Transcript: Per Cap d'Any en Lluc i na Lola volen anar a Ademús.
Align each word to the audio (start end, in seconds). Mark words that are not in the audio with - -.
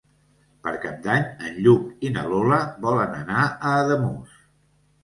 Per 0.67 0.71
Cap 0.85 0.95
d'Any 1.03 1.27
en 1.49 1.61
Lluc 1.67 2.09
i 2.09 2.13
na 2.17 2.27
Lola 2.33 2.61
volen 2.89 3.17
anar 3.23 3.47
a 3.53 3.79
Ademús. 3.85 4.43